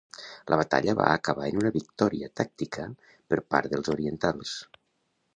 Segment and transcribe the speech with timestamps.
[0.51, 2.85] La batalla va acabar en una victòria tàctica
[3.33, 4.55] per part dels orientals.